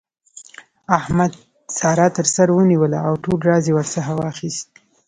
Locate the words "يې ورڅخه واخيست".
3.67-4.67